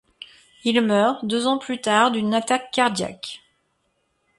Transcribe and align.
Il 0.63 0.81
meurt 0.81 1.23
deux 1.27 1.45
ans 1.45 1.59
plus 1.59 1.79
tard 1.79 2.09
d'une 2.09 2.33
attaque 2.33 2.71
cardiaque. 2.71 3.43